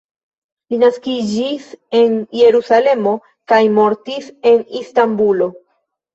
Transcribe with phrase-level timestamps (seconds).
[0.73, 1.67] Li naskiĝis
[1.99, 3.15] en Jerusalemo
[3.53, 5.53] kaj mortis en Istanbulo.